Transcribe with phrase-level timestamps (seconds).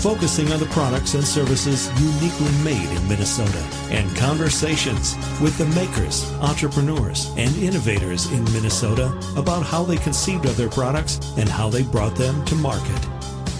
[0.00, 6.32] focusing on the products and services uniquely made in Minnesota, and conversations with the makers,
[6.40, 11.82] entrepreneurs, and innovators in Minnesota about how they conceived of their products and how they
[11.82, 13.06] brought them to market.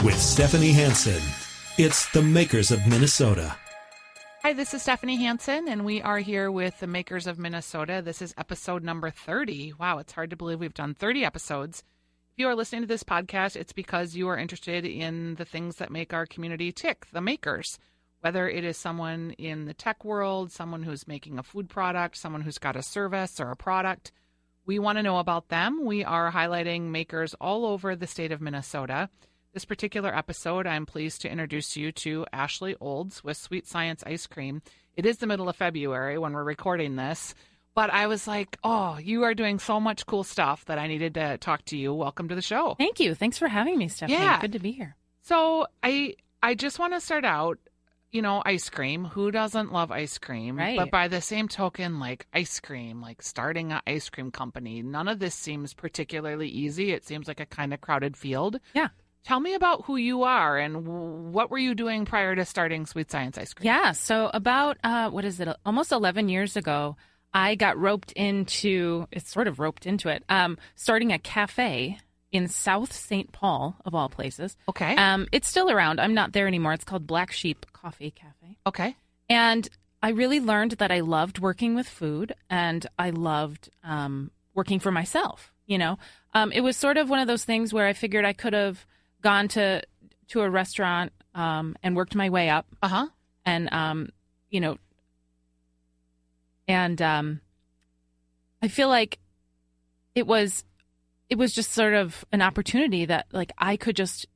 [0.03, 1.21] With Stephanie Hansen,
[1.77, 3.55] it's the Makers of Minnesota.
[4.43, 8.01] Hi, this is Stephanie Hansen, and we are here with the Makers of Minnesota.
[8.03, 9.75] This is episode number 30.
[9.79, 11.85] Wow, it's hard to believe we've done 30 episodes.
[12.41, 15.91] You are listening to this podcast, it's because you are interested in the things that
[15.91, 17.79] make our community tick, the makers.
[18.21, 22.41] Whether it is someone in the tech world, someone who's making a food product, someone
[22.41, 24.11] who's got a service or a product,
[24.65, 25.85] we want to know about them.
[25.85, 29.11] We are highlighting makers all over the state of Minnesota.
[29.53, 34.27] This particular episode, I'm pleased to introduce you to Ashley Olds with Sweet Science Ice
[34.27, 34.63] Cream.
[34.97, 37.35] It is the middle of February when we're recording this,
[37.75, 41.15] but I was like, oh, you are doing so much cool stuff that I needed
[41.15, 41.95] to talk to you.
[41.95, 42.75] Welcome to the show.
[42.79, 43.15] Thank you.
[43.15, 44.19] Thanks for having me, Stephanie.
[44.19, 44.41] Yeah.
[44.41, 44.97] Good to be here.
[45.23, 47.59] So I I just want to start out,
[48.11, 49.05] you know, ice cream.
[49.05, 50.57] Who doesn't love ice cream?
[50.57, 50.77] Right.
[50.77, 55.09] But by the same token, like ice cream, like starting an ice cream company, none
[55.09, 56.93] of this seems particularly easy.
[56.93, 58.59] It seems like a kind of crowded field.
[58.75, 58.89] Yeah.
[59.23, 63.11] Tell me about who you are and what were you doing prior to starting Sweet
[63.11, 63.67] Science Ice Cream?
[63.67, 63.93] Yeah.
[63.93, 65.49] So about uh, what is it?
[65.67, 66.97] Almost 11 years ago,
[67.33, 69.07] I got roped into.
[69.13, 70.25] It's sort of roped into it.
[70.29, 71.99] Um, starting a cafe
[72.33, 73.33] in South St.
[73.33, 74.57] Paul, of all places.
[74.69, 74.95] Okay.
[74.97, 76.01] Um, it's still around.
[76.01, 76.73] I'm not there anymore.
[76.73, 78.57] It's called Black Sheep Coffee Cafe.
[78.67, 78.97] okay.
[79.29, 79.69] And
[80.03, 84.91] I really learned that I loved working with food and I loved um, working for
[84.91, 85.53] myself.
[85.67, 85.99] You know,
[86.35, 88.85] um, it was sort of one of those things where I figured I could have
[89.23, 89.83] gone to
[90.29, 93.07] to a restaurant um, and worked my way up, Uh huh.
[93.45, 94.09] and um,
[94.49, 94.79] you know,
[96.71, 97.41] and um,
[98.63, 99.19] I feel like
[100.15, 100.65] it was
[101.29, 104.27] it was just sort of an opportunity that like I could just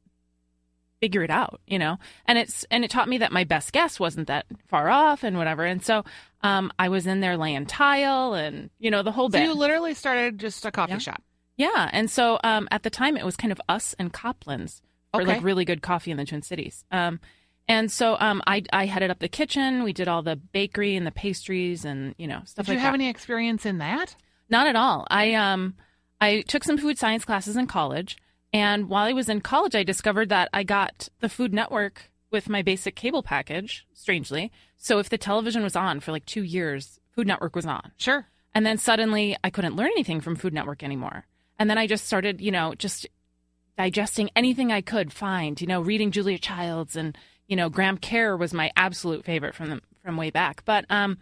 [1.01, 1.99] figure it out, you know.
[2.27, 5.37] And it's and it taught me that my best guess wasn't that far off and
[5.37, 5.65] whatever.
[5.65, 6.05] And so
[6.43, 9.95] um, I was in there laying tile and you know the whole So you literally
[9.95, 10.99] started just a coffee Yeah.
[10.99, 11.23] shop.
[11.57, 15.23] Yeah, and so um, at the time it was kind of us and Kopplin's for
[15.23, 15.35] Okay.
[15.35, 16.85] like really good coffee in the Twin Cities.
[16.91, 17.21] Um,
[17.69, 19.83] and so um, I I headed up the kitchen.
[19.83, 22.93] We did all the bakery and the pastries and you know stuff Did you have
[22.93, 23.01] that.
[23.01, 24.17] any experience in that?
[24.49, 25.07] Not at all.
[25.11, 25.75] I um
[26.21, 28.17] I took some food science classes in college,
[28.53, 32.49] and while I was in college, I discovered that I got the Food Network with
[32.49, 33.87] my basic cable package.
[33.95, 37.93] Strangely, so if the television was on for like two years, Food Network was on.
[37.97, 38.27] Sure.
[38.55, 41.27] And then suddenly I couldn't learn anything from Food Network anymore.
[41.59, 43.07] And then I just started, you know, just
[43.77, 47.17] digesting anything I could find, you know, reading Julia Childs and,
[47.49, 50.65] you know, Graham Kerr was my absolute favorite from the, from way back.
[50.65, 51.19] But um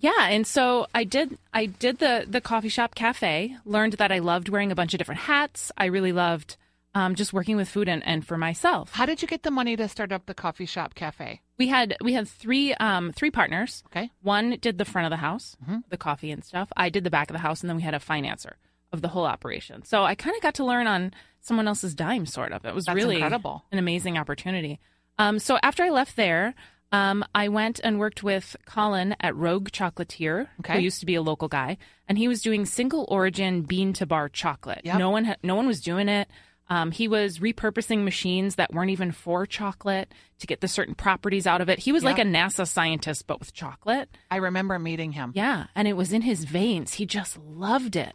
[0.00, 4.20] yeah, and so I did I did the the coffee shop cafe, learned that I
[4.20, 5.72] loved wearing a bunch of different hats.
[5.76, 6.56] I really loved
[6.94, 8.92] um, just working with food and, and for myself.
[8.92, 11.40] How did you get the money to start up the coffee shop cafe?
[11.58, 13.82] We had we had three um three partners.
[13.86, 14.10] Okay.
[14.22, 15.82] One did the front of the house, Mhm.
[15.90, 16.68] the coffee and stuff.
[16.76, 18.52] I did the back of the house, and then we had a financer
[18.92, 19.84] of the whole operation.
[19.84, 22.64] So I kind of got to learn on someone else's dime, sort of.
[22.64, 23.64] It was That's really incredible.
[23.72, 24.78] an amazing opportunity.
[25.18, 26.54] Um, so after I left there,
[26.92, 30.74] um, I went and worked with Colin at Rogue Chocolatier, Okay.
[30.74, 31.76] who used to be a local guy,
[32.08, 34.82] and he was doing single origin bean to bar chocolate.
[34.84, 34.98] Yep.
[34.98, 36.28] No one, ha- no one was doing it.
[36.70, 41.46] Um, he was repurposing machines that weren't even for chocolate to get the certain properties
[41.46, 41.78] out of it.
[41.78, 44.08] He was like a NASA scientist, but with chocolate.
[44.30, 45.32] I remember meeting him.
[45.34, 46.94] Yeah, and it was in his veins.
[46.94, 48.12] He just loved it.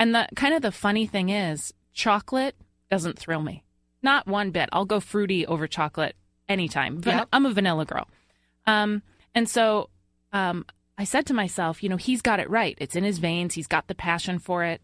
[0.00, 2.56] And the kind of the funny thing is, chocolate
[2.90, 3.62] doesn't thrill me.
[4.02, 4.68] Not one bit.
[4.72, 6.16] I'll go fruity over chocolate
[6.52, 6.98] anytime.
[7.00, 7.28] Van- Yep.
[7.32, 8.08] I'm a vanilla girl.
[8.66, 9.02] Um,
[9.34, 9.88] and so
[10.32, 10.64] um,
[10.96, 12.76] I said to myself, you know, he's got it right.
[12.78, 13.54] It's in his veins.
[13.54, 14.80] He's got the passion for it.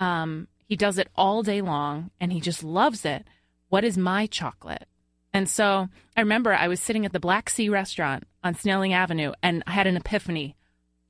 [0.00, 3.26] Um, he does it all day long and he just loves it.
[3.68, 4.86] What is my chocolate?
[5.32, 9.32] And so I remember I was sitting at the Black Sea restaurant on Snelling Avenue
[9.42, 10.56] and I had an epiphany.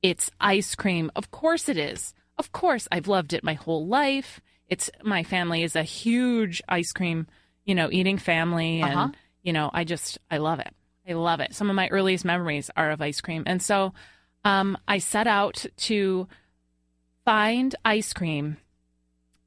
[0.03, 1.11] It's ice cream.
[1.15, 2.13] Of course it is.
[2.37, 4.41] Of course I've loved it my whole life.
[4.67, 7.27] It's my family is a huge ice cream,
[7.65, 9.09] you know, eating family and Uh-huh.
[9.43, 10.73] You know, I just I love it.
[11.07, 11.53] I love it.
[11.53, 13.43] Some of my earliest memories are of ice cream.
[13.45, 13.93] And so
[14.43, 16.27] um, I set out to
[17.25, 18.57] find ice cream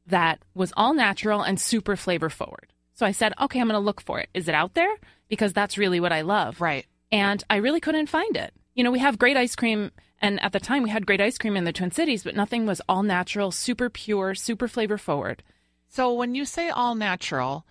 [0.07, 2.73] that was all natural and super flavor forward.
[2.95, 4.29] So I said, okay, I'm going to look for it.
[4.35, 4.95] Is it out there?
[5.29, 6.61] Because that's really what I love.
[6.61, 6.87] Right.
[7.11, 8.53] And I really couldn't find it.
[8.75, 11.39] You know, we have great ice cream, and at the time we had great ice
[11.39, 15.43] cream in the Twin Cities, but nothing was all natural, super pure, super flavor forward.
[15.89, 17.65] So when you say all natural,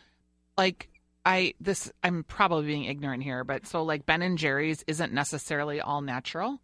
[0.57, 0.89] like
[1.25, 5.79] I this I'm probably being ignorant here, but so like Ben and Jerry's isn't necessarily
[5.81, 6.59] all natural.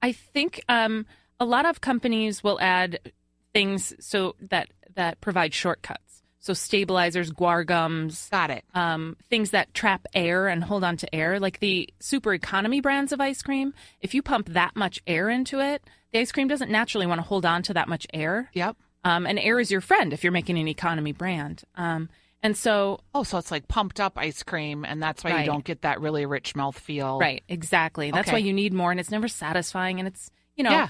[0.00, 1.06] I think um,
[1.40, 3.12] a lot of companies will add
[3.52, 6.22] things so that that provide shortcuts.
[6.40, 8.64] So stabilizers, guar gums, Got it.
[8.72, 13.12] um, things that trap air and hold on to air, like the super economy brands
[13.12, 13.74] of ice cream.
[14.00, 15.82] If you pump that much air into it,
[16.12, 18.50] the ice cream doesn't naturally want to hold on to that much air.
[18.54, 18.76] Yep.
[19.04, 21.64] Um, and air is your friend if you're making an economy brand.
[21.74, 22.08] Um,
[22.42, 25.40] and so, Oh, so it's like pumped up ice cream, and that's why Right.
[25.40, 27.18] you don't get that really rich mouth feel.
[27.18, 28.10] right, exactly.
[28.10, 28.36] That's Okay.
[28.36, 29.98] why you need more, and it's never satisfying.
[29.98, 30.88] And it's, you know, Yeah.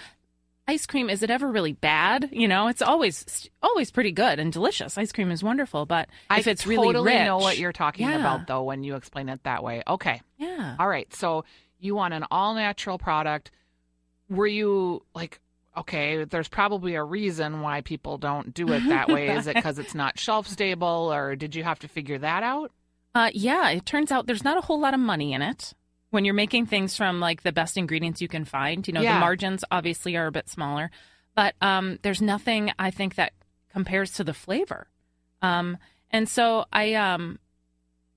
[0.66, 2.28] ice cream is it ever really bad?
[2.32, 4.98] You know, it's always always pretty good and delicious.
[4.98, 6.90] Ice cream is wonderful, but I if it's really rich.
[6.90, 8.20] I totally rich, know what you're talking Yeah.
[8.20, 9.82] about though when you explain it that way.
[9.86, 10.20] Okay.
[10.36, 10.76] yeah.
[10.78, 11.12] All right.
[11.14, 11.44] So
[11.78, 13.50] you want an all natural product.
[14.28, 15.40] Were you like,
[15.80, 19.28] okay, there's probably a reason why people don't do it that way.
[19.36, 22.72] Is it because it's not shelf stable, or did you have to figure that out?
[23.14, 25.72] Uh, yeah, it turns out there's not a whole lot of money in it.
[26.10, 29.14] When you're making things from like the best ingredients you can find, you know, Yeah.
[29.14, 30.90] the margins obviously are a bit smaller,
[31.34, 33.32] but um, there's nothing I think that
[33.72, 34.88] compares to the flavor.
[35.42, 35.76] Um,
[36.10, 37.38] and so I, um,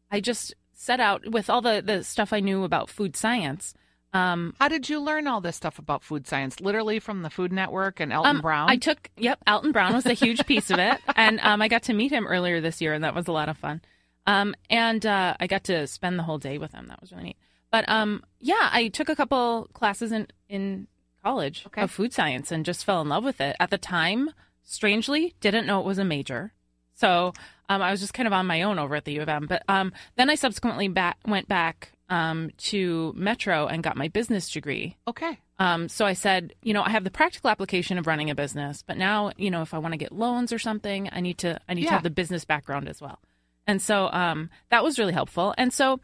[0.10, 3.74] I just set out with all the the stuff I knew about food science.
[4.14, 6.60] Um, How did you learn all this stuff about food science?
[6.60, 8.70] Literally from the Food Network and Alton um, Brown.
[8.70, 11.84] I took, yep, Alton Brown was a huge piece of it, and um, I got
[11.84, 13.82] to meet him earlier this year, and that was a lot of fun.
[14.28, 16.88] Um, and uh, I got to spend the whole day with him.
[16.88, 17.38] That was really neat.
[17.72, 20.88] But um, yeah, I took a couple classes in in
[21.24, 21.82] college Okay.
[21.84, 23.56] of food science and just fell in love with it.
[23.60, 24.32] At the time,
[24.64, 26.54] strangely, didn't know it was a major,
[26.94, 27.34] so
[27.70, 29.48] um, I was just kind of on my own over at the U of M.
[29.48, 34.52] But um, then I subsequently back, went back um, to Metro and got my business
[34.52, 34.98] degree.
[35.08, 35.40] okay.
[35.58, 38.84] Um, so I said, you know, I have the practical application of running a business,
[38.86, 41.60] but now, you know, if I want to get loans or something, I need to
[41.70, 43.20] I need to have the business background as well.
[43.68, 45.54] And so um, that was really helpful.
[45.60, 46.00] And so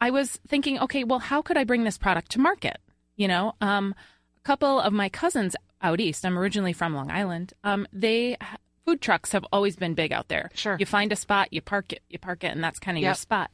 [0.00, 2.78] I was thinking, okay, well, how could I bring this product to market?
[3.16, 3.92] You know, um,
[4.38, 6.24] a couple of my cousins out east.
[6.24, 7.54] I'm originally from Long Island.
[7.64, 8.36] Um, they
[8.84, 10.48] food trucks have always been big out there.
[10.54, 10.76] Sure.
[10.78, 13.14] You find a spot, you park it, you park it, and that's kind of your
[13.14, 13.50] spot.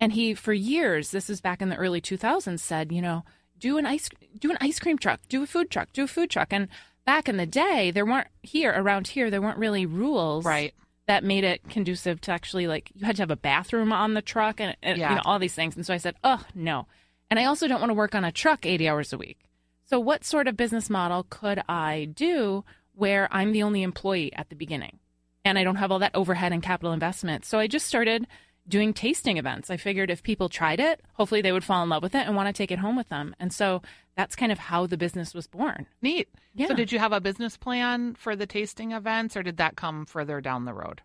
[0.00, 3.24] And he, for years, this is back in the early 2000s, said, you know,
[3.58, 6.28] do an ice, do an ice cream truck, do a food truck, do a food
[6.30, 6.52] truck.
[6.52, 6.68] And
[7.06, 10.74] back in the day, there weren't here around here, there weren't really rules Right.
[11.06, 14.20] that made it conducive to actually like you had to have a bathroom on the
[14.22, 15.10] truck and, and Yeah.
[15.10, 15.76] you know all these things.
[15.76, 16.86] And so I said, oh no,
[17.30, 19.38] and I also don't want to work on a truck 80 hours a week.
[19.86, 24.48] So what sort of business model could I do where I'm the only employee at
[24.50, 24.98] the beginning,
[25.44, 27.44] and I don't have all that overhead and capital investment?
[27.46, 28.26] So I just started
[28.68, 29.70] doing tasting events.
[29.70, 32.34] I figured if people tried it, hopefully they would fall in love with it and
[32.34, 33.34] want to take it home with them.
[33.38, 33.82] And so
[34.16, 35.86] that's kind of how the business was born.
[36.02, 36.28] Neat.
[36.54, 36.68] Yeah.
[36.68, 40.06] So did you have a business plan for the tasting events, or did that come
[40.06, 41.02] further down the road?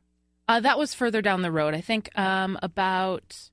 [0.48, 1.74] Uh, that was further down the road.
[1.74, 3.50] I think um, about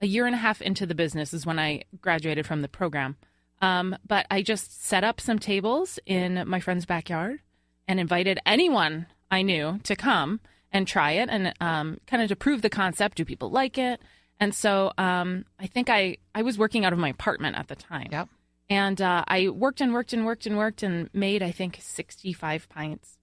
[0.00, 3.16] a year and a half into the business is when I graduated from the program.
[3.62, 7.40] Um, but I just set up some tables in my friend's backyard
[7.88, 10.40] and invited anyone I knew to come
[10.74, 13.16] and try it and um, kind of to prove the concept.
[13.16, 14.00] Do people like it?
[14.40, 17.76] And so um, I think I, I was working out of my apartment at the
[17.76, 18.08] time.
[18.10, 18.28] Yep.
[18.68, 22.68] And uh, I worked and worked and worked and worked and made, I think, 65
[22.68, 23.18] pints.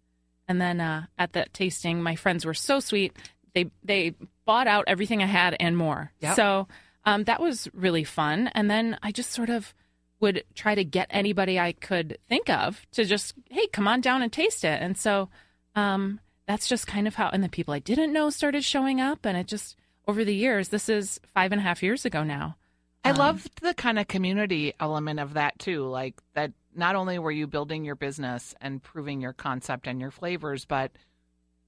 [0.48, 3.14] And then uh, at that tasting, my friends were so sweet.
[3.54, 4.16] They they
[4.46, 6.12] bought out everything I had and more.
[6.20, 6.36] Yep.
[6.36, 6.68] So
[7.06, 8.48] um, that was really fun.
[8.54, 9.74] And then I just sort of
[10.20, 14.22] would try to get anybody I could think of to just, hey, come on down
[14.22, 14.82] and taste it.
[14.82, 15.30] And so
[15.76, 19.26] um, that's just kind of how, and the people I didn't know started showing up.
[19.26, 19.76] And it just,
[20.08, 22.58] over the years, this is five and a half years ago now.
[23.04, 25.86] I Um, loved the kind of community element of that too.
[25.88, 30.12] Like that not only were you building your business and proving your concept and your
[30.12, 30.92] flavors, but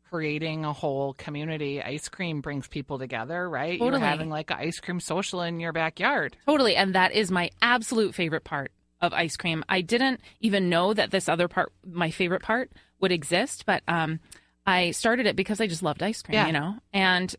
[0.09, 1.81] creating a whole community.
[1.81, 3.79] Ice cream brings people together, right?
[3.79, 6.37] You're having like an ice cream social in your backyard.
[6.45, 6.75] Totally.
[6.75, 9.63] And that is my absolute favorite part of ice cream.
[9.67, 14.19] I didn't even know that this other part, my favorite part, would exist, but um,
[14.65, 16.47] I started it because I just loved ice cream, Yeah.
[16.47, 16.75] you know?
[16.93, 17.35] And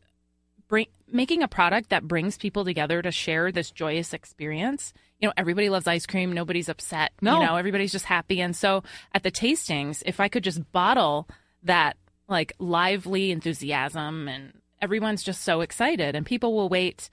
[0.68, 4.92] bring, making a product that brings people together to share this joyous experience.
[5.20, 6.32] You know, everybody loves ice cream.
[6.32, 7.12] Nobody's upset.
[7.22, 7.40] No.
[7.40, 8.40] You know, everybody's just happy.
[8.40, 11.28] And so at the tastings, if I could just bottle
[11.62, 11.96] that
[12.28, 14.52] like lively enthusiasm and
[14.82, 17.08] everyone's just so excited and people will wait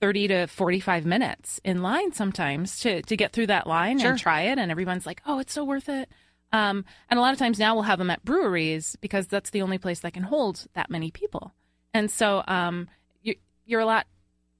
[0.00, 4.10] 30 to 45 minutes in line sometimes to, to get through that line Sure.
[4.10, 4.58] and try it.
[4.58, 6.10] And everyone's like, oh, it's so worth it.
[6.54, 9.60] Um, and a lot of times now we'll have them at breweries because that's the
[9.62, 11.52] only place that can hold that many people.
[11.92, 12.88] And so um,
[13.22, 13.34] you,
[13.66, 14.06] you're a lot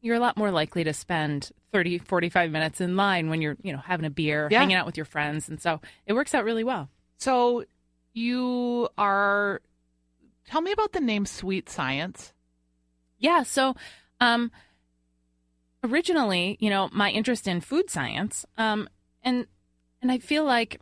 [0.01, 3.73] you're a lot more likely to spend 30 45 minutes in line when you're you
[3.73, 4.59] know having a beer Yeah.
[4.61, 7.65] hanging out with your friends and so it works out really well So
[8.13, 9.63] you are
[10.47, 12.33] tell me about the name Sweet Science.
[13.19, 13.45] Yeah.
[13.45, 13.75] So,
[14.21, 14.51] um,
[15.83, 18.89] originally, you know, my interest in food science, um,
[19.23, 19.47] and
[20.03, 20.81] and I feel like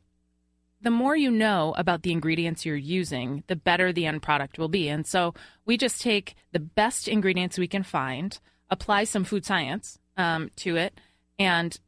[0.83, 4.69] the more you know about the ingredients you're using, the better the end product will
[4.69, 4.89] be.
[4.89, 5.33] And so
[5.65, 10.77] we just take the best ingredients we can find, apply some food science um, to
[10.77, 11.01] it,
[11.39, 11.79] and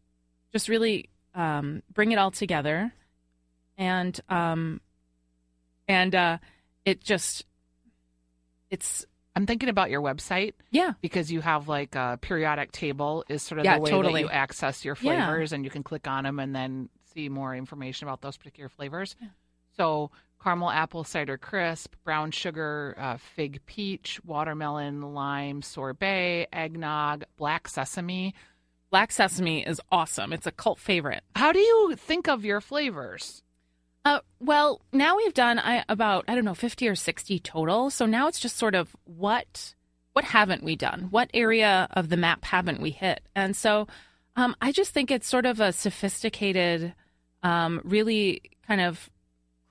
[0.52, 2.92] just really um, bring it all together.
[3.76, 4.80] And um,
[5.88, 6.38] and uh,
[6.84, 7.44] it just
[8.70, 9.04] it's
[9.36, 13.58] I'm thinking about your website yeah because you have like a periodic table is sort
[13.58, 14.12] of Yeah, the way totally.
[14.14, 15.26] that you access your Yeah.
[15.26, 18.68] flavors and you can click on them and then see more information about those particular
[18.68, 19.16] flavors.
[19.76, 20.10] So
[20.42, 28.34] caramel apple cider crisp, brown sugar, uh, fig peach, watermelon, lime sorbet, eggnog, black sesame.
[28.90, 30.32] black sesame is awesome.
[30.32, 31.24] It's a cult favorite.
[31.34, 33.42] How do you think of your flavors?
[34.04, 37.90] Uh, well, now we've done I, about I don't know fifty or sixty total.
[37.90, 39.74] So now it's just sort of what
[40.12, 41.08] what haven't we done?
[41.10, 43.22] What area of the map haven't we hit?
[43.34, 43.88] And so
[44.36, 46.94] um, I just think it's sort of a sophisticated,
[47.44, 49.08] um, really kind of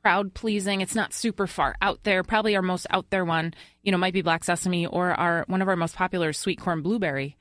[0.01, 0.81] crowd pleasing.
[0.81, 2.23] It's not super far out there.
[2.23, 3.53] Probably our most out there one,
[3.83, 6.81] you know, might be black sesame or our one of our most popular sweet corn
[6.81, 7.35] blueberry.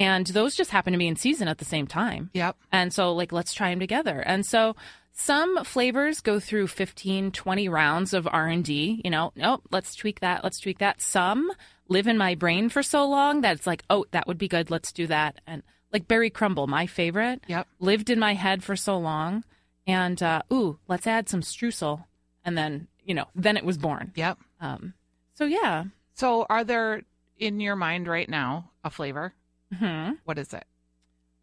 [0.00, 2.30] And those just happen to be in season at the same time.
[2.34, 2.56] Yep.
[2.72, 4.20] And so, like, let's try them together.
[4.20, 4.74] And so,
[5.12, 9.02] some flavors go through 15, 20 rounds of R&D.
[9.04, 10.42] You know, nope, let's tweak that.
[10.42, 11.00] Let's tweak that.
[11.00, 11.52] Some
[11.88, 14.70] live in my brain for so long that it's like, oh, that would be good.
[14.70, 15.40] Let's do that.
[15.46, 15.62] And
[15.92, 17.68] like berry crumble, my favorite, Yep.
[17.78, 19.44] lived in my head for so long.
[19.86, 22.04] And, uh, ooh, let's add some streusel.
[22.44, 24.12] And then, you know, then it was born.
[24.14, 24.38] Yep.
[24.60, 24.94] Um,
[25.34, 25.84] so, yeah.
[26.14, 27.02] So are there
[27.38, 29.34] in your mind right now a flavor?
[29.76, 30.64] hmm What is it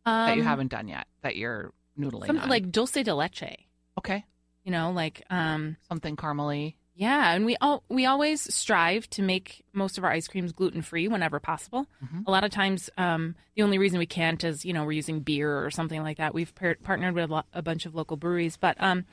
[0.06, 2.50] Um, that you haven't done yet that you're noodling some, on?
[2.50, 3.58] like dulce de leche,
[3.98, 4.26] okay,
[4.64, 6.76] you know, like, um, something caramely.
[6.94, 10.82] Yeah, and we all we always strive to make most of our ice creams gluten
[10.82, 11.88] free whenever possible.
[12.04, 12.28] Mhm.
[12.28, 15.22] A lot of times, um, the only reason we can't is you know we're using
[15.22, 16.34] beer or something like that.
[16.34, 19.06] We've par- partnered with a, lo- a bunch of local breweries, but um,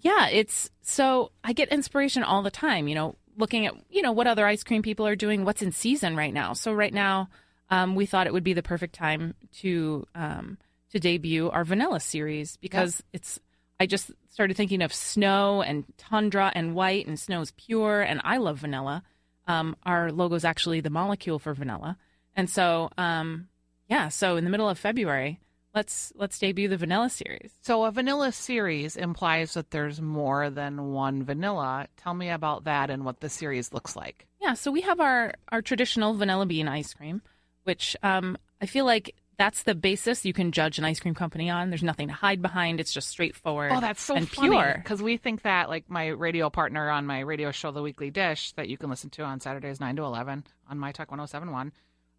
[0.00, 2.88] yeah, it's so I get inspiration all the time.
[2.88, 5.72] You know, looking at you know what other ice cream people are doing, what's in
[5.72, 6.54] season right now.
[6.54, 7.28] So right now,
[7.70, 10.56] um, we thought it would be the perfect time to um,
[10.92, 13.38] to debut our vanilla series because it's.
[13.78, 18.20] I just started thinking of snow and tundra and white, and snow is pure, and
[18.22, 19.02] I love vanilla.
[19.48, 21.96] Um, our logo is actually the molecule for vanilla,
[22.34, 23.48] and so um,
[23.88, 24.08] yeah.
[24.10, 25.40] So in the middle of February,
[25.74, 27.50] let's let's debut the vanilla series.
[27.62, 31.86] So a vanilla series implies that there's more than one vanilla.
[31.96, 34.26] Tell me about that and what the series looks like.
[34.42, 37.22] Yeah, so we have our our traditional vanilla bean ice cream,
[37.64, 41.50] which um, I feel like that's the basis you can judge an ice cream company
[41.50, 41.70] on.
[41.70, 42.80] There's nothing to hide behind.
[42.80, 43.72] It's just straightforward.
[43.74, 44.80] Oh, that's so and funny pure.
[44.82, 48.52] because we think that like my radio partner on my radio show, The Weekly Dish,
[48.52, 51.72] that you can listen to on Saturdays nine to eleven on My Talk 1071.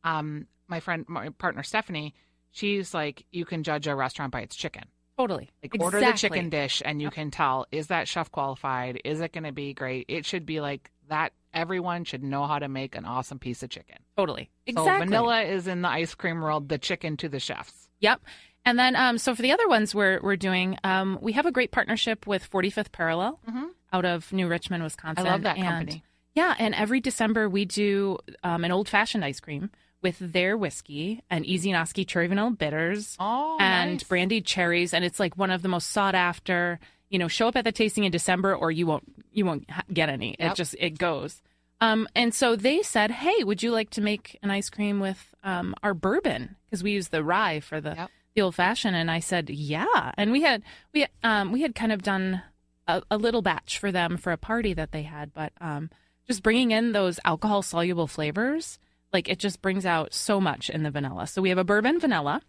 [0.03, 2.13] Um, my friend, my partner Stephanie,
[2.51, 4.83] she's like, you can judge a restaurant by its chicken.
[5.17, 5.49] Totally.
[5.63, 9.01] Like order the chicken dish, and you can tell is that chef qualified?
[9.03, 10.05] Is it going to be great?
[10.07, 11.33] It should be like that.
[11.57, 13.97] Everyone should know how to make an awesome piece of chicken.
[14.15, 14.49] Totally.
[14.67, 15.05] So Exactly.
[15.07, 17.89] vanilla is in the ice cream world, the chicken to the chefs.
[17.99, 18.21] Yep.
[18.65, 21.51] And then, um, so for the other ones we're we're doing, um, we have a
[21.51, 23.69] great partnership with 45th Parallel Mhm.
[23.93, 25.25] out of New Richmond, Wisconsin.
[25.25, 26.03] I love that And- company.
[26.35, 29.71] Yeah, and every December we do um, an old fashioned ice cream
[30.03, 34.03] with their whiskey and Easy Noski cherry vanilla bitters Oh, and nice.
[34.03, 36.79] brandied cherries, and it's like one of the most sought after.
[37.09, 40.09] You know, show up at the tasting in December, or you won't you won't get
[40.09, 40.35] any.
[40.39, 40.51] Yep.
[40.51, 41.41] It just it goes.
[41.79, 45.33] Um, and so they said, "Hey, would you like to make an ice cream with
[45.43, 46.55] um, our bourbon?
[46.65, 48.09] Because we use the rye for the Yep.
[48.35, 51.91] the old fashioned." And I said, "Yeah." And we had we um, we had kind
[51.91, 52.41] of done
[52.87, 55.89] a, a little batch for them for a party that they had, but um,
[56.27, 58.79] just bringing in those alcohol soluble flavors,
[59.13, 61.27] like it just brings out so much in the vanilla.
[61.27, 62.41] So we have a bourbon vanilla,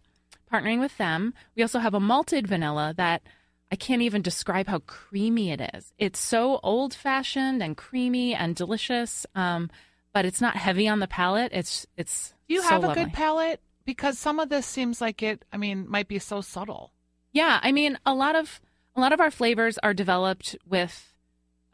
[0.52, 1.34] partnering with them.
[1.54, 3.22] We also have a malted vanilla that
[3.70, 5.92] I can't even describe how creamy it is.
[5.98, 9.70] It's so old fashioned and creamy and delicious, um,
[10.12, 11.52] but it's not heavy on the palate.
[11.52, 12.34] It's it's.
[12.48, 13.04] Do you so have a lovely.
[13.04, 13.60] good palate?
[13.84, 15.44] Because some of this seems like it.
[15.52, 16.92] I mean, might be so subtle.
[17.32, 18.60] Yeah, I mean, a lot of
[18.96, 21.12] a lot of our flavors are developed with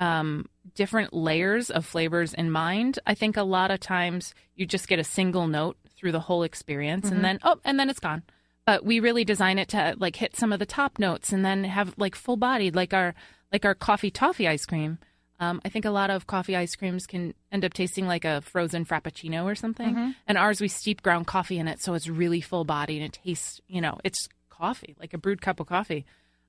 [0.01, 2.99] um, different layers of flavors in mind.
[3.07, 6.43] I think a lot of times you just get a single note through the whole
[6.43, 8.25] experience, and then oh, and then it's gone.
[8.67, 11.65] But we really design it to like hit some of the top notes, and then
[11.65, 13.15] have like full bodied, like our
[13.53, 14.99] like our coffee toffee ice cream.
[15.41, 18.41] Um, I think a lot of coffee ice creams can end up tasting like a
[18.41, 19.95] frozen frappuccino or something.
[20.27, 23.21] And ours, we steep ground coffee in it, so it's really full bodied and it
[23.25, 26.07] tastes, you know, it's coffee, like a brewed cup of coffee,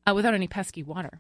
[0.08, 1.20] uh, without any pesky water.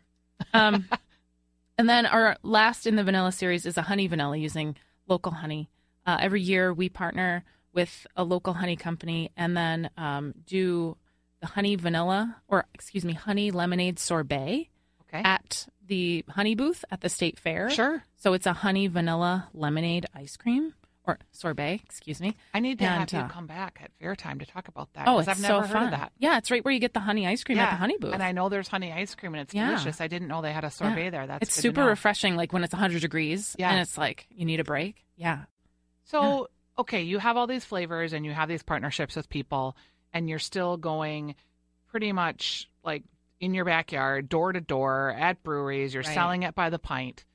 [0.53, 0.85] Um,
[1.77, 4.75] and then our last in the vanilla series is a honey vanilla using
[5.07, 5.69] local honey.
[6.05, 7.43] uh, every year we partner
[7.75, 10.98] with a local honey company and then um, do
[11.41, 14.70] the honey vanilla or excuse me honey lemonade sorbet
[15.08, 15.22] Okay.
[15.24, 17.70] at the honey booth at the state fair.
[17.70, 18.03] Sure.
[18.15, 22.36] So it's a honey vanilla lemonade ice cream or sorbet, excuse me.
[22.55, 25.08] I need to have you uh, come back at fair time to talk about that.
[25.08, 25.84] oh it's I've never so heard fun.
[25.84, 26.12] of that.
[26.17, 28.13] Yeah, it's right where you get the honey ice cream at the honey booth.
[28.15, 29.67] And I know there's honey ice cream and it's Yeah.
[29.67, 30.01] delicious.
[30.01, 31.10] I didn't know they had a sorbet Yeah.
[31.12, 31.27] there.
[31.27, 33.70] That's it's super refreshing, like when it's 100 degrees Yeah.
[33.70, 35.05] and it's like you need a break.
[35.17, 35.44] Yeah.
[36.05, 39.75] So, okay, you have all these flavors and you have these partnerships with people,
[40.13, 41.36] and you're still going
[41.88, 43.03] pretty much like
[43.39, 45.94] in your backyard, door to door at breweries.
[45.94, 46.13] You're Right.
[46.13, 47.25] selling it by the pint.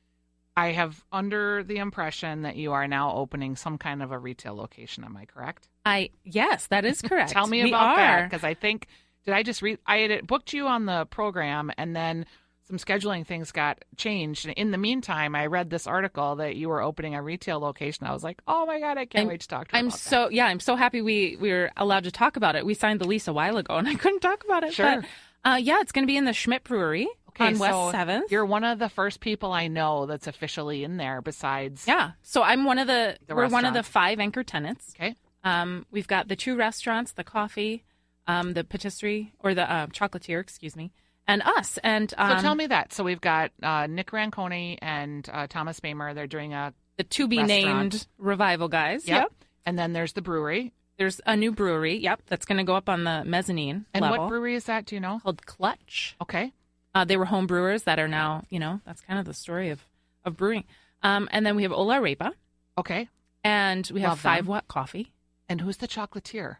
[0.56, 4.54] I have under the impression that you are now opening some kind of a retail
[4.54, 5.04] location.
[5.04, 5.68] Am I correct?
[5.86, 7.30] I yes, that is correct.
[7.32, 8.86] Tell me We about that because I think
[9.24, 9.78] did I just read?
[9.86, 12.26] I had booked you on the program, and then
[12.70, 14.46] some scheduling things got changed.
[14.46, 18.06] And in the meantime, I read this article that you were opening a retail location.
[18.06, 19.86] I was like, oh my god, I can't I'm- wait to talk to you I'm
[19.88, 20.08] about that.
[20.08, 22.64] so yeah, I'm so happy we we were allowed to talk about it.
[22.64, 24.72] We signed the lease a while ago, and I couldn't talk about it.
[24.74, 25.02] Sure.
[25.02, 27.08] But, uh, yeah, it's going to be in the Schmidt Brewery
[27.38, 28.30] on West so Seventh.
[28.30, 31.20] You're one of the first people I know that's officially in there.
[31.22, 34.92] Besides, Yeah, so I'm one of the, The we're one of the five anchor tenants.
[34.96, 35.14] Okay.
[35.42, 37.84] Um, we've got the two restaurants, the coffee,
[38.26, 40.92] um, the patisserie or the uh, chocolatier, excuse me,
[41.32, 41.78] and us.
[41.82, 42.92] And um, So tell me that.
[42.92, 46.14] So we've got uh, Nick Rancone and uh, Thomas Boemer.
[46.14, 47.66] They're doing a the to be restaurant.
[47.92, 49.06] named revival guys.
[49.08, 49.32] yep.
[49.66, 50.72] And then there's the brewery.
[50.98, 51.96] There's a new brewery.
[51.96, 54.84] Yep, that's going to go up on the mezzanine And level what brewery is that?
[54.84, 55.18] Do you know?
[55.22, 56.14] called Clutch.
[56.20, 56.52] Okay.
[56.94, 59.70] Uh, they were home brewers that are now, you know, that's kind of the story
[59.70, 59.80] of
[60.24, 60.64] of brewing.
[61.02, 62.32] Um, and then we have Ola Repa,
[62.76, 63.08] Okay.
[63.42, 64.34] and we have Love them.
[64.34, 65.12] Five Watt Coffee.
[65.48, 66.56] And who's the chocolatier?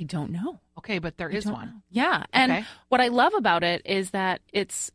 [0.00, 0.60] I don't know.
[0.78, 1.66] Okay, but there I is one.
[1.68, 1.72] know.
[1.90, 2.24] Yeah.
[2.32, 2.64] And Okay.
[2.88, 4.90] what I love about it is that it's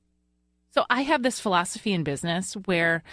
[0.72, 3.04] so I have this philosophy in business where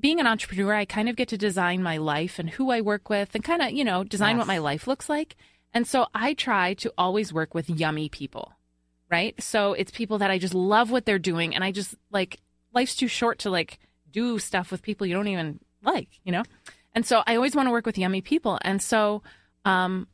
[0.00, 3.08] being an entrepreneur, I kind of get to design my life and who I work
[3.08, 4.38] with and kind of, you know, design Yes.
[4.40, 5.36] what my life looks like.
[5.72, 8.52] And so I try to always work with yummy people,
[9.10, 9.40] right?
[9.40, 11.54] So it's people that I just love what they're doing.
[11.54, 12.40] And I just like,
[12.72, 13.78] life's too short to like
[14.10, 16.42] do stuff with people you don't even like, you know?
[16.94, 18.58] And so I always want to work with yummy people.
[18.62, 19.22] And so,
[19.64, 20.08] um,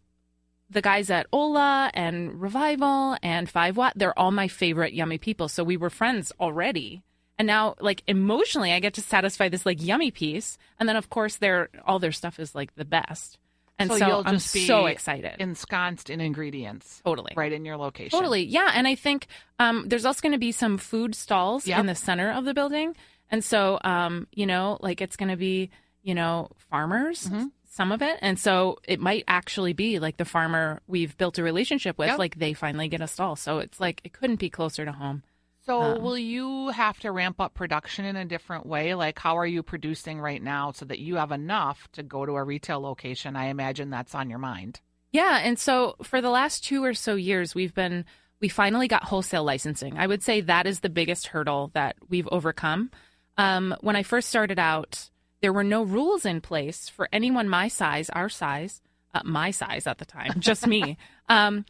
[0.71, 5.49] the guys at Ola and Revival and Five Watt, they're all my favorite yummy people.
[5.49, 7.03] So we were friends already.
[7.39, 10.59] And now like emotionally I get to satisfy this like yummy piece.
[10.79, 13.39] And then of course their all their stuff is like the best.
[13.79, 15.37] And so, you'll I'm just be so excited.
[15.41, 17.01] ensconced in ingredients.
[17.03, 17.33] totally.
[17.35, 18.11] Right in your location.
[18.19, 18.43] Totally.
[18.45, 18.71] Yeah.
[18.75, 19.27] And I think
[19.59, 21.81] um, there's also going to be some food stalls Yep.
[21.81, 22.95] in the center of the building.
[23.31, 25.71] And so, um, you know, like it's going to be,
[26.03, 27.47] you know, farmers, Mm-hmm.
[27.73, 28.19] Some of it.
[28.21, 32.19] And so it might actually be like the farmer we've built a relationship with, Yep.
[32.19, 33.37] like they finally get a stall.
[33.37, 35.23] So it's like it couldn't be closer to home.
[35.67, 38.95] So Um, will you have to ramp up production in a different way?
[38.95, 42.33] Like how are you producing right now so that you have enough to go to
[42.33, 43.37] a retail location?
[43.37, 44.81] I imagine that's on your mind.
[45.13, 48.05] Yeah, and so for the last two or so years, we've been
[48.41, 49.97] we finally got wholesale licensing.
[49.99, 52.91] I would say that is the biggest hurdle that we've overcome.
[53.37, 57.69] Um, when I first started out, there were no rules in place for anyone my
[57.69, 58.81] size, our size,
[59.15, 60.97] uh, my size at the time, just me,
[61.29, 61.65] um,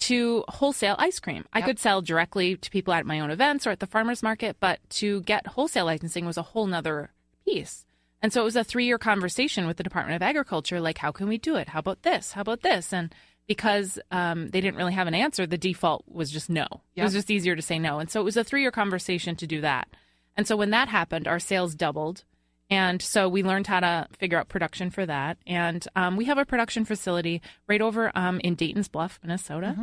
[0.00, 1.44] to wholesale ice cream.
[1.52, 1.66] I Yep.
[1.68, 4.80] could sell directly to people at my own events or at the farmers market, but
[4.90, 7.10] to get wholesale licensing was a whole nother
[7.44, 7.84] piece.
[8.22, 11.12] And so it was a three year conversation with the Department of Agriculture like, how
[11.12, 11.68] can we do it?
[11.68, 12.32] How about this?
[12.32, 12.92] How about this?
[12.92, 13.14] And
[13.46, 16.66] because um, they didn't really have an answer, the default was just no.
[16.94, 17.98] It was just easier to say no.
[17.98, 19.88] And so it was a three year conversation to do that.
[20.36, 22.24] And so when that happened, our sales doubled.
[22.70, 25.38] And so we learned how to figure out production for that.
[25.46, 29.76] And um, we have a production facility right over um, in Dayton's Bluff, Minnesota,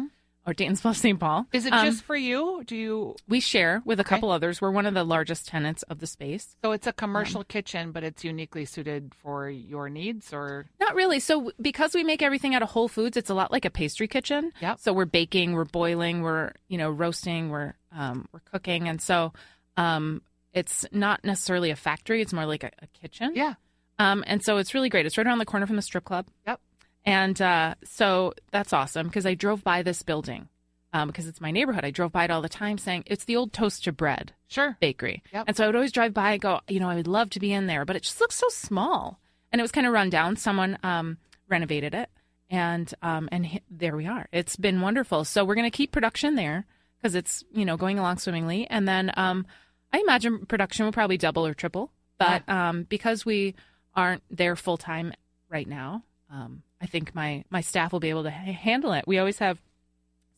[0.46, 1.20] or Dayton's Bluff, St.
[1.20, 1.46] Paul.
[1.52, 2.64] Is it Um, just for you?
[2.66, 4.10] Do you we share with a Okay.
[4.16, 4.62] couple others.
[4.62, 6.56] We're one of the largest tenants of the space.
[6.64, 11.20] so it's a commercial kitchen but it's uniquely suited for your needs or Not really.
[11.20, 14.08] So because we make everything out of Whole Foods, it's a lot like a pastry
[14.08, 14.54] kitchen.
[14.62, 14.76] Yeah.
[14.78, 19.34] So we're baking, we're boiling, we're you know roasting, we're um, we're cooking, and so
[19.76, 20.22] um,
[20.54, 22.22] it's not necessarily a factory.
[22.22, 23.32] It's more like a, a kitchen.
[23.36, 23.56] Yeah.
[24.00, 25.06] Um, and so it's really great.
[25.06, 26.28] It's right around the corner from the strip club.
[26.46, 26.60] Yep.
[27.06, 30.50] And uh, so that's awesome because I drove by this building
[30.94, 31.86] um, because it's my neighborhood.
[31.86, 34.78] I drove by it all the time, saying it's the old toast to bread Sure.
[34.80, 35.24] bakery.
[35.34, 35.46] Yep.
[35.48, 37.40] And so I would always drive by and go, you know, I would love to
[37.40, 39.20] be in there, but it just looks so small.
[39.52, 40.36] And it was kind of run down.
[40.36, 42.10] Someone um, renovated it,
[42.50, 44.28] and um, and h- there we are.
[44.34, 45.24] It's been wonderful.
[45.24, 46.66] So we're going to keep production there
[46.98, 49.46] because it's you know going along swimmingly, and then um,
[49.92, 51.92] I imagine production will probably double or triple.
[52.18, 53.56] But um, because we
[53.96, 55.14] aren't there full time
[55.50, 59.06] right now, um, I think my my staff will be able to h- handle it.
[59.08, 59.62] We always have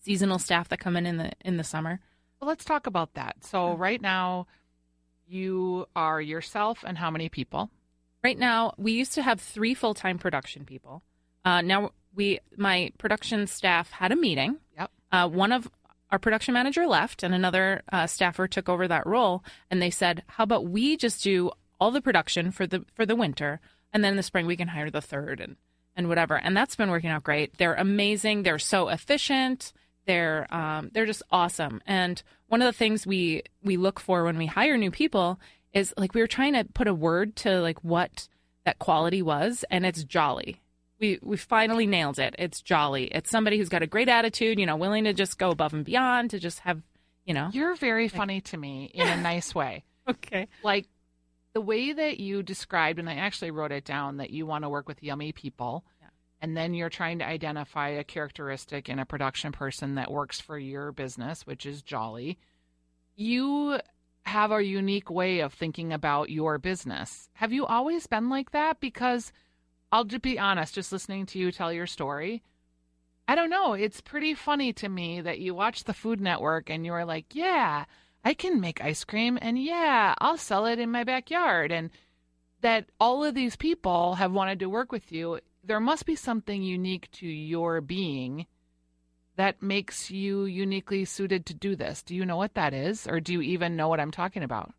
[0.02, 2.00] seasonal staff that come in in the in the summer.
[2.40, 3.38] Well, let's talk about that.
[3.46, 4.48] So right now
[5.28, 7.70] you are yourself and how many people?
[8.24, 11.04] Right now, we used to have three full time production people.
[11.46, 14.58] Uh, now we, my production staff had a meeting.
[14.78, 14.92] Yep.
[15.12, 15.70] Uh, one of
[16.12, 19.44] our production manager left, and another uh, staffer took over that role.
[19.70, 23.16] And they said, "How about we just do all the production for the for the
[23.16, 23.60] winter,
[23.94, 25.56] and then in the spring we can hire the third and
[25.96, 27.58] and whatever." And that's been working out great.
[27.58, 28.44] They're amazing.
[28.44, 29.74] They're so efficient.
[30.06, 31.82] They're um, they're just awesome.
[31.86, 35.40] And one of the things we we look for when we hire new people
[35.74, 38.28] is like we were trying to put a word to like what
[38.66, 40.58] that quality was, and it's jolly.
[41.00, 42.36] We we finally nailed it.
[42.38, 43.06] It's jolly.
[43.06, 45.86] It's somebody who's got a great attitude, you know, willing to just go above and
[45.86, 46.82] beyond to just have,
[47.26, 47.50] you know.
[47.54, 49.86] You're very funny to me in a nice way.
[50.08, 50.48] Okay.
[50.64, 50.88] Like
[51.54, 54.70] the way that you described, and I actually wrote it down that you want to
[54.70, 55.86] work with yummy people.
[56.02, 56.08] Yeah.
[56.42, 60.58] And then you're trying to identify a characteristic in a production person that works for
[60.58, 62.38] your business, which is jolly.
[63.16, 63.80] You
[64.24, 67.30] have a unique way of thinking about your business.
[67.34, 68.80] Have you always been like that?
[68.80, 69.32] Because
[69.92, 72.44] I'll just be honest, just listening to you tell your story,
[73.28, 73.74] I don't know.
[73.74, 77.36] It's pretty funny to me that you watch the Food Network and you are like,
[77.36, 77.86] yeah,
[78.24, 81.72] I can make ice cream and yeah, I'll sell it in my backyard.
[81.72, 81.92] And
[82.62, 85.40] that all of these people have wanted to work with you.
[85.64, 88.48] There must be something unique to your being
[89.36, 92.04] that makes you uniquely suited to do this.
[92.04, 93.08] Do you know what that is?
[93.08, 94.74] Or do you even know what I'm talking about?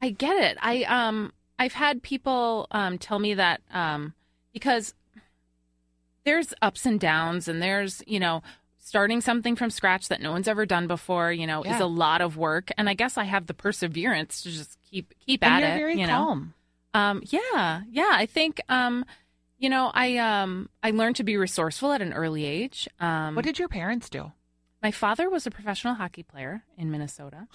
[0.00, 0.58] I get it.
[0.60, 4.14] I um I've had people um tell me that um
[4.52, 4.94] because
[6.24, 8.42] there's ups and downs and there's, you know,
[8.78, 12.20] starting something from scratch that no one's ever done before, you know, is a lot
[12.20, 15.60] of work and I guess I have the perseverance to just keep keep And at
[15.62, 16.12] you're it, very you know.
[16.12, 16.54] calm.
[16.94, 18.10] Um, yeah, yeah.
[18.12, 19.04] I think, um,
[19.58, 22.88] you know, I um, I learned to be resourceful at an early age.
[23.00, 24.32] Um, What did your parents do?
[24.82, 27.46] my father was a professional hockey player in Minnesota,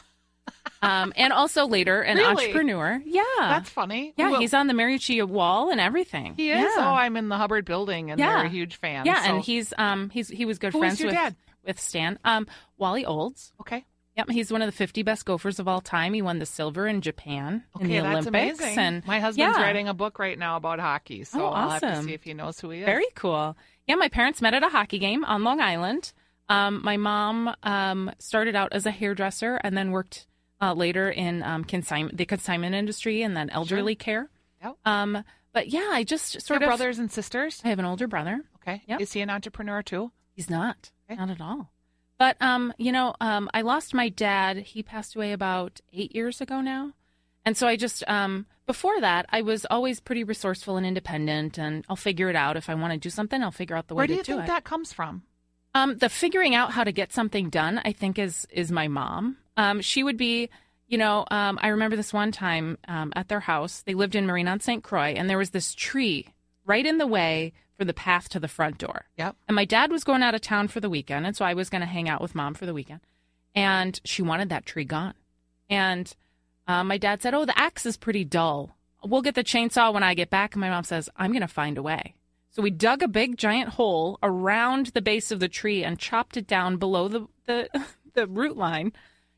[0.81, 2.29] um, and also later an Really?
[2.45, 3.01] entrepreneur.
[3.05, 4.13] Yeah, That's funny.
[4.17, 4.31] yeah.
[4.31, 6.36] Well, he's on the Mariucci wall and everything.
[6.36, 6.60] he is.
[6.60, 6.69] Yeah.
[6.77, 8.38] Oh, I'm in the Hubbard building and Yeah.
[8.38, 9.05] they're a huge fan.
[9.05, 11.36] yeah, so- and he's um, he's he was good Who friends with dad?
[11.65, 12.19] with Stan.
[12.23, 13.53] Um, Wally Olds.
[13.62, 13.86] okay.
[14.17, 16.12] Yep, he's one of the 50 best gophers of all time.
[16.12, 18.79] He won the silver in Japan in Okay, the that's Olympics, amazing.
[18.79, 19.63] and my husband's yeah.
[19.63, 22.05] writing a book right now about hockey, so Oh, I'll have to awesome.
[22.05, 22.86] see if he knows who he is.
[22.88, 23.55] Very cool.
[23.86, 26.13] Yeah, my parents met at a hockey game on Long Island.
[26.49, 30.25] Um, my mom um, started out as a hairdresser and then worked
[30.62, 34.30] uh, later in um, consign- the consignment industry and then elderly care.
[34.63, 34.76] Yep.
[34.86, 36.67] Um, but yeah, I just Your sort of.
[36.67, 37.62] brothers and sisters.
[37.63, 38.41] I have an older brother.
[38.58, 38.82] Okay.
[38.88, 39.02] Yep.
[39.02, 40.12] Is he an entrepreneur too?
[40.34, 40.91] He's not.
[41.10, 41.20] Okay.
[41.20, 41.72] Not at all.
[42.20, 44.58] But um, you know, um, I lost my dad.
[44.58, 46.93] He passed away about eight years ago now,
[47.46, 51.86] and so I just um, before that, I was always pretty resourceful and independent, and
[51.88, 53.41] I'll figure it out if I want to do something.
[53.43, 54.48] I'll figure out the way Where to do you do think it.
[54.48, 55.22] that comes from?
[55.76, 59.38] Um, the figuring out how to get something done, I think, is is my mom.
[59.58, 60.50] Um, she would be,
[60.88, 63.82] you know, um, I remember this one time um, at their house.
[63.82, 64.84] They lived in Marine on St.
[64.84, 66.28] Croix, and there was this tree
[66.65, 69.06] right in the way for the path to the front door.
[69.17, 69.36] Yep.
[69.48, 71.70] And my dad was going out of town for the weekend, and so I was
[71.70, 73.02] going to hang out with mom for the weekend.
[73.56, 75.15] And she wanted that tree gone.
[75.70, 76.13] And
[76.67, 78.76] uh, my dad said, "Oh, the axe is pretty dull.
[79.04, 81.48] We'll get the chainsaw when I get back." And my mom says, "I'm going to
[81.48, 82.15] find a way."
[82.52, 86.38] So we dug a big giant hole around the base of the tree and chopped
[86.38, 87.70] it down below the the,
[88.13, 88.93] the root line,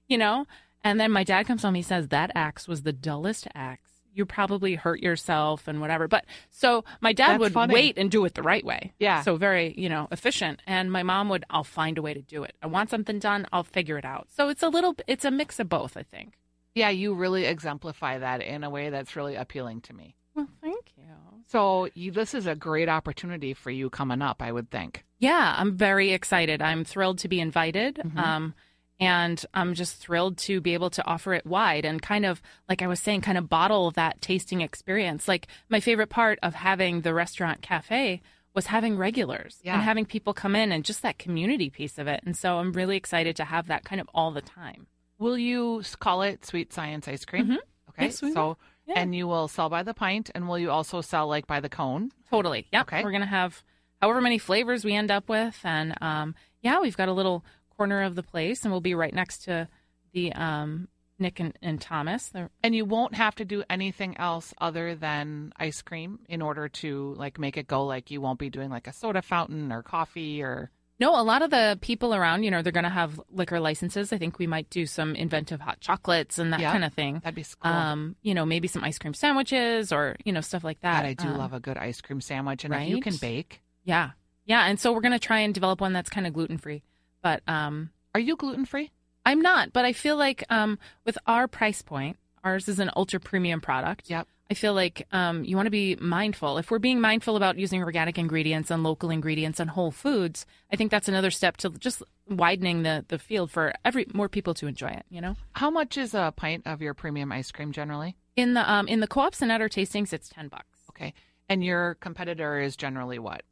[0.10, 0.46] you know.
[0.84, 1.76] And then my dad comes home.
[1.76, 3.90] He says that axe was the dullest axe.
[4.14, 6.08] You probably hurt yourself and whatever.
[6.08, 7.74] But so my dad That's would funny.
[7.74, 8.94] wait and do it the right way.
[9.00, 9.22] Yeah.
[9.22, 10.62] So very you know efficient.
[10.66, 12.56] And my mom would, I'll find a way to do it.
[12.62, 13.46] I want something done.
[13.54, 14.28] I'll figure it out.
[14.36, 15.96] So it's a little, it's a mix of both.
[15.96, 16.38] I think.
[16.76, 20.16] Yeah, you really exemplify that in a way that's really appealing to me.
[20.36, 21.04] Well, thank you.
[21.48, 25.04] So you, this is a great opportunity for you coming up, I would think.
[25.18, 26.62] Yeah, I'm very excited.
[26.62, 28.00] I'm thrilled to be invited.
[28.16, 28.54] Um,
[29.00, 32.82] and I'm just thrilled to be able to offer it wide and kind of, like
[32.82, 35.28] I was saying, kind of bottle that tasting experience.
[35.28, 38.22] Like my favorite part of having the restaurant cafe
[38.54, 39.76] was having regulars Yeah.
[39.76, 42.22] and having people come in and just that community piece of it.
[42.26, 44.88] And so I'm really excited to have that kind of all the time.
[45.18, 47.46] Will you call it Sweet Science Ice Cream?
[47.48, 47.58] Mhm.
[47.90, 48.06] Okay.
[48.06, 48.58] Yes, so.
[48.88, 48.96] Yeah.
[49.02, 51.70] and you will sell by the pint, and will you also sell like by the
[51.70, 52.12] cone?
[52.32, 52.66] Totally.
[52.74, 52.82] Yeah.
[52.82, 53.04] Okay.
[53.04, 53.62] We're gonna have
[54.02, 56.34] however many flavors we end up with, and um,
[56.64, 57.46] yeah, we've got a little
[57.80, 59.70] corner of the place, and we'll be right next to
[60.12, 62.28] the um, Nick and, and Thomas.
[62.28, 66.68] They're, And you won't have to do anything else other than ice cream in order
[66.68, 67.86] to like make it go.
[67.86, 71.42] Like you won't be doing like a soda fountain or coffee or no, a lot
[71.42, 74.12] of the people around, you know, they're gonna have liquor licenses.
[74.12, 76.74] I think we might do some inventive hot chocolates and that Yeah.
[76.74, 77.22] kind of thing.
[77.24, 77.72] that'd be cool.
[77.72, 81.04] Um, you know, maybe some ice cream sandwiches or you know stuff like that.
[81.04, 83.62] God, I do Um, love a good ice cream sandwich, and if you can bake,
[83.86, 84.12] Yeah,
[84.46, 86.84] yeah, and so we're gonna try and develop one that's kind of gluten free,
[87.22, 88.92] but um, are you gluten free?
[89.26, 93.20] I'm not, but I feel like um, with our price point, ours is an ultra
[93.20, 94.10] premium product.
[94.10, 94.28] Yep.
[94.52, 96.58] I feel like um, you want to be mindful.
[96.58, 100.76] If we're being mindful about using organic ingredients and local ingredients and whole foods, I
[100.76, 104.66] think that's another step to just widening the, the field for every more people to
[104.66, 105.06] enjoy it.
[105.10, 108.16] You know, How much is a pint of your premium ice cream generally?
[108.36, 110.80] in the um, in the co-ops and at our tastings, it's ten bucks.
[110.92, 111.14] Okay.
[111.50, 113.44] And your competitor is generally what?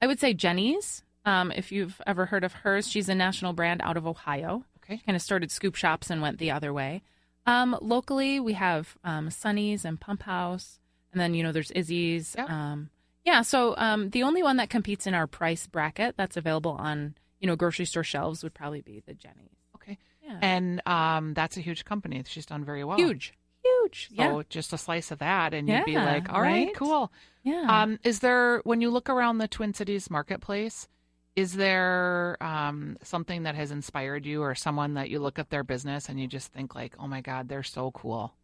[0.00, 1.02] I would say Jeni's.
[1.24, 4.64] Um, if you've ever heard of hers, she's a national brand out of Ohio.
[4.82, 5.00] Okay.
[5.04, 7.02] Kind of started scoop shops and went the other way.
[7.46, 10.78] Um, locally, we have um, Sonny's and Pump House,
[11.12, 12.34] and then you know there's Izzy's.
[12.36, 12.50] Yep.
[12.50, 12.90] Um,
[13.24, 13.42] yeah.
[13.42, 17.46] So um, the only one that competes in our price bracket that's available on you
[17.46, 19.56] know grocery store shelves would probably be the Jeni's.
[19.76, 19.98] Okay.
[20.22, 20.38] Yeah.
[20.42, 22.22] And um, that's a huge company.
[22.26, 22.98] She's done very well.
[22.98, 23.32] Huge,
[23.64, 24.08] huge.
[24.16, 24.42] So yeah.
[24.48, 26.74] just a slice of that, and you'd be like, all right, right?
[26.76, 27.10] cool.
[27.42, 27.82] Yeah.
[27.82, 30.88] Um, is there, when you look around the Twin Cities marketplace,
[31.36, 35.62] is there um, something that has inspired you or someone that you look at their
[35.64, 38.34] business and you just think, like, oh my God, they're so cool?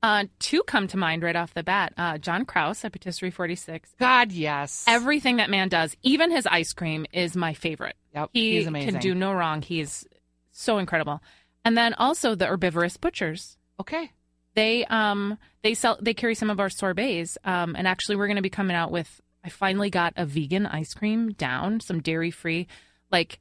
[0.00, 1.92] uh, two come to mind right off the bat.
[1.96, 3.96] Uh, John Kraus at Patisserie 46.
[3.98, 4.84] God, yes.
[4.86, 7.96] Everything that man does, even his ice cream, is my favorite.
[8.14, 8.92] Yep, He he's amazing.
[8.92, 9.60] can do no wrong.
[9.60, 10.06] He's
[10.52, 11.20] so incredible.
[11.64, 13.56] And then also the herbivorous butchers.
[13.80, 14.12] Okay.
[14.54, 17.36] They um they sell they carry some of our sorbets.
[17.44, 20.94] Um and actually we're gonna be coming out with I finally got a vegan ice
[20.94, 22.66] cream down, some dairy free.
[23.10, 23.38] Like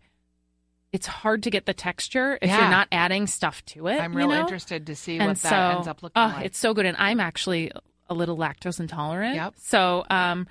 [0.93, 2.61] it's hard to get the texture if Yeah.
[2.61, 3.99] you're not adding stuff to it.
[3.99, 4.39] I'm you real know?
[4.39, 6.45] interested to see and what so that ends up looking oh, like.
[6.45, 6.85] it's so good.
[6.85, 7.71] And I'm actually
[8.09, 9.35] a little lactose intolerant.
[9.35, 9.53] Yep.
[9.57, 10.47] So um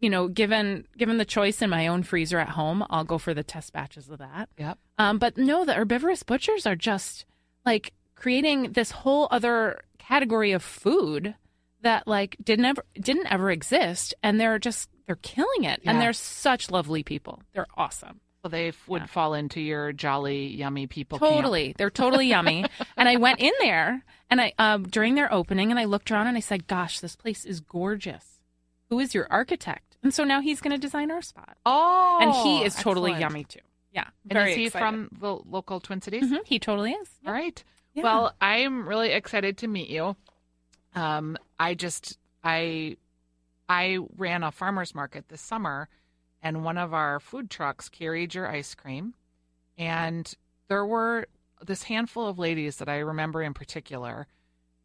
[0.00, 3.34] you know, given given the choice in my own freezer at home, I'll go for
[3.34, 4.48] the test batches of that.
[4.56, 4.78] Yep.
[4.96, 7.24] Um, but no, the herbivorous butchers are just
[7.66, 11.34] like creating this whole other category of food
[11.82, 15.90] that like didn't ever didn't ever exist, and they're just they're killing it, Yeah.
[15.92, 17.42] and they're such lovely people.
[17.52, 18.20] They're awesome.
[18.42, 19.06] So they f- would Yeah.
[19.06, 21.18] fall into your jolly, yummy people.
[21.18, 21.32] camp.
[21.32, 22.64] Totally, they're totally yummy.
[22.96, 26.26] And I went in there, and I um, during their opening, and I looked around,
[26.28, 28.40] and I said, "Gosh, this place is gorgeous.
[28.90, 32.32] Who is your architect?" And so now he's going to design our spot, Oh, and
[32.32, 33.32] he is totally excellent.
[33.32, 33.58] yummy too.
[33.92, 34.84] Yeah, And is he excited.
[34.84, 36.24] from the local Twin Cities?
[36.30, 37.08] Mhm, he totally is.
[37.26, 37.62] All right.
[37.94, 38.04] Yeah.
[38.04, 40.14] Well, I'm really excited to meet you.
[40.94, 42.96] Um, I just I
[43.68, 45.88] I ran a farmers market this summer,
[46.42, 49.14] and one of our food trucks carried your ice cream,
[49.76, 50.32] and
[50.68, 51.26] there were
[51.64, 54.26] this handful of ladies that I remember in particular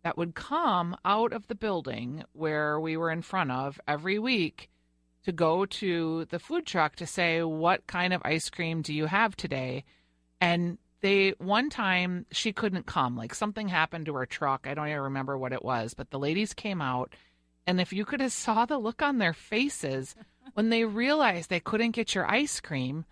[0.03, 4.69] that would come out of the building where we were in front of every week
[5.23, 9.05] to go to the food truck to say what kind of ice cream do you
[9.05, 9.85] have today?
[10.41, 13.15] And they one time she couldn't come.
[13.15, 14.65] Like something happened to her truck.
[14.67, 17.13] I don't even remember what it was but the ladies came out
[17.65, 20.15] and if you could have saw the look on their faces
[20.53, 23.05] when they realized they couldn't get your ice cream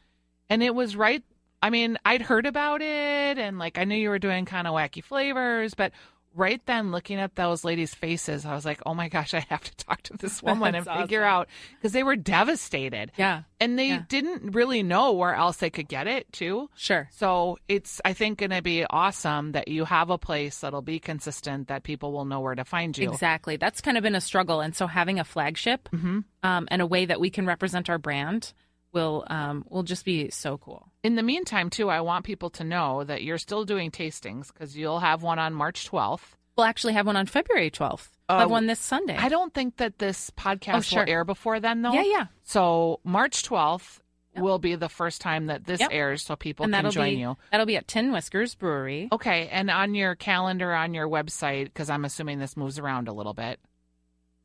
[0.50, 1.24] and it was right
[1.62, 4.74] i mean i'd heard about it and like i knew you were doing kind of
[4.74, 5.92] wacky flavors but
[6.34, 9.62] right then looking at those ladies faces i was like oh my gosh i have
[9.64, 13.78] to talk to this woman and That's figure out because they were devastated Yeah, and
[13.78, 14.04] they Yeah.
[14.08, 17.10] didn't really know where else they could get it too sure.
[17.12, 21.00] so it's I think going to be awesome that you have a place that'll be
[21.00, 23.10] consistent that people will know where to find you.
[23.12, 23.58] Exactly.
[23.58, 26.24] That's kind of been a struggle, and so having a flagship Mhm.
[26.44, 28.54] um, and a way that we can represent our brand
[28.94, 30.88] will um, will just be so cool.
[31.04, 34.76] In the meantime, too, I want people to know that you're still doing tastings because
[34.78, 36.22] you'll have one on March 12th.
[36.58, 38.10] We'll actually have one on February twelfth.
[38.30, 39.16] We'll have one this Sunday.
[39.18, 41.04] I don't think that this podcast Oh, sure.
[41.06, 41.94] will air before then, though.
[41.94, 42.26] Yeah, yeah.
[42.44, 44.00] So March 12th
[44.36, 44.44] Yep.
[44.44, 45.90] will be the first time that this Yep.
[45.92, 47.36] airs, so people and can join be you.
[47.52, 49.10] that'll be at Tin Whiskers Brewery.
[49.12, 53.14] Okay, and on your calendar, on your website, because I'm assuming this moves around a
[53.14, 53.60] little bit.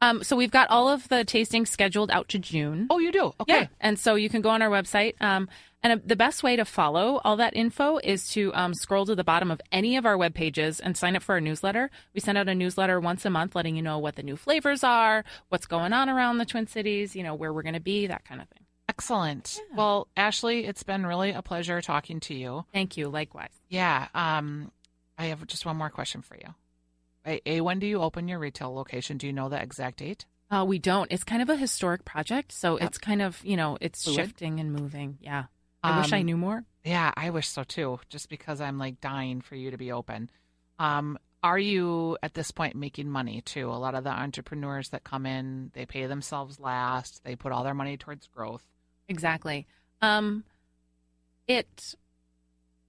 [0.01, 2.87] Um, so we've got all of the tastings scheduled out to June.
[2.91, 3.33] Oh, you do?
[3.41, 3.61] Okay.
[3.61, 5.15] Yeah, and so you can go on our website.
[5.21, 5.49] Um,
[5.83, 9.15] and uh, the best way to follow all that info is to um, scroll to
[9.15, 11.91] the bottom of any of our web pages and sign up for our newsletter.
[12.13, 14.83] We send out a newsletter once a month, letting you know what the new flavors
[14.85, 18.07] are, what's going on around the Twin Cities, you know where we're going to be,
[18.09, 18.65] that kind of thing.
[18.89, 19.61] Excellent.
[19.75, 22.65] Well, Ashley, it's been really a pleasure talking to you.
[22.73, 23.09] Thank you.
[23.09, 23.51] Likewise.
[23.69, 24.09] Yeah.
[24.15, 24.71] Um,
[25.19, 26.55] I have just one more question for you.
[27.27, 29.19] A, when do you open your retail location?
[29.19, 30.25] Do you know the exact date?
[30.51, 31.11] Uh, we don't.
[31.11, 32.87] It's kind of a historic project, so Yep.
[32.89, 34.17] it's kind of you know it's Fluid?
[34.17, 35.19] shifting and moving.
[35.21, 35.45] Yeah.
[35.83, 36.65] I wish I Um, knew more.
[36.85, 37.99] Yeah, I wish so too.
[38.09, 40.31] Just because I'm like dying for you to be open.
[40.79, 43.71] Um, are you at this point making money too?
[43.71, 47.23] A lot of the entrepreneurs that come in, they pay themselves last.
[47.25, 48.65] They put all their money towards growth.
[49.09, 49.67] Exactly.
[50.03, 50.45] Um,
[51.49, 51.95] it.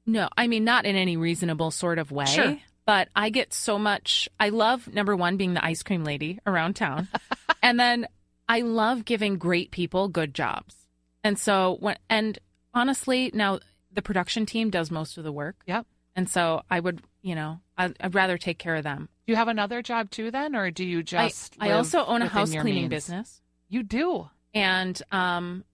[0.05, 2.25] No, I mean not in any reasonable sort of way.
[2.25, 2.57] Sure.
[2.87, 4.29] But I get so much.
[4.39, 7.09] I love number one being the ice cream lady around town,
[7.61, 8.07] and then
[8.49, 10.73] I love giving great people good jobs.
[11.21, 12.39] And so when and
[12.73, 13.59] honestly, now
[13.91, 15.57] the production team does most of the work.
[15.65, 15.85] Yep.
[16.15, 19.09] And so I would, you know, I'd, I'd rather take care of them.
[19.25, 21.57] Do you have another job too, then, or do you just?
[21.59, 22.89] I live also own a house cleaning means?
[22.89, 23.41] business.
[23.67, 24.29] You do.
[24.53, 25.65] And um,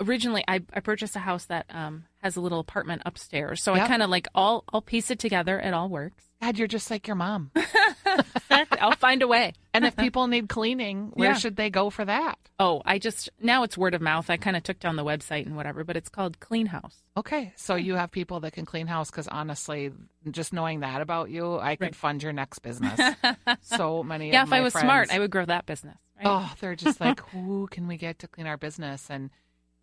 [0.00, 3.62] originally, I, I purchased a house that um, has a little apartment upstairs.
[3.62, 3.84] So Yep.
[3.84, 5.58] I kind of like all I'll piece it together.
[5.58, 6.24] It all works.
[6.40, 7.50] God, you're just like your mom.
[8.50, 9.52] I'll find a way.
[9.74, 11.36] and if people need cleaning, where Yeah.
[11.38, 12.38] should they go for that?
[12.58, 14.28] Oh, I just now it's word of mouth.
[14.30, 16.96] I kind of took down the website and whatever, but it's called Clean House.
[17.16, 19.90] Okay, so you have people that can clean house because honestly,
[20.30, 21.94] just knowing that about you, I could Right.
[21.94, 23.00] fund your next business.
[23.62, 24.30] so many.
[24.32, 25.96] yeah, if I was friends, smart, I would grow that business.
[26.16, 26.26] Right?
[26.26, 29.08] Oh, they're just like, who can we get to clean our business?
[29.10, 29.30] And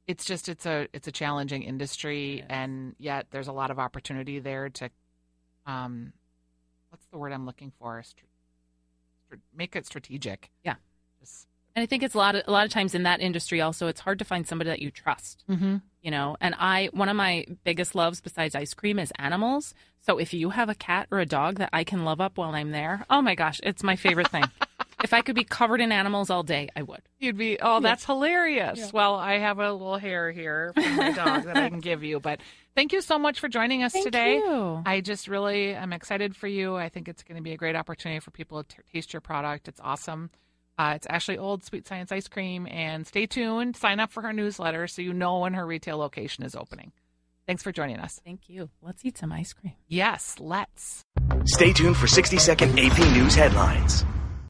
[0.09, 2.45] it's just it's a it's a challenging industry, is.
[2.49, 4.89] and yet there's a lot of opportunity there to,
[5.67, 6.13] um,
[6.89, 8.01] what's the word I'm looking for?
[8.01, 10.49] Str- make it strategic.
[10.65, 10.75] Yeah.
[11.19, 11.45] Just,
[11.75, 13.85] And I think it's a lot of a lot of times in that industry also
[13.85, 15.43] it's hard to find somebody that you trust.
[15.47, 15.77] mm-hmm.
[16.01, 19.75] You know, and I one of my biggest loves besides ice cream is animals.
[20.01, 22.55] So if you have a cat or a dog that I can love up while
[22.55, 24.45] I'm there, oh my gosh, it's my favorite thing.
[25.03, 27.01] if I could be covered in animals all day, I would.
[27.19, 28.79] You'd be, oh, that's hilarious.
[28.79, 28.89] Yeah.
[28.93, 32.19] Well, I have a little hair here from my dog that I can give you.
[32.19, 32.41] But
[32.75, 34.35] thank you so much for joining us Thank today.
[34.35, 34.81] you.
[34.85, 36.75] I just really am excited for you.
[36.75, 39.21] I think it's going to be a great opportunity for people to t- taste your
[39.21, 39.67] product.
[39.67, 40.29] It's awesome.
[40.77, 42.67] Uh, it's Ashley Old Sweet Science Ice Cream.
[42.67, 43.75] And stay tuned.
[43.75, 46.91] Sign up for her newsletter so you know when her retail location is opening.
[47.47, 48.21] Thanks for joining us.
[48.23, 48.69] Thank you.
[48.81, 49.73] Let's eat some ice cream.
[49.87, 51.03] Yes, let's.
[51.45, 54.05] Stay tuned for 60 second AP News headlines.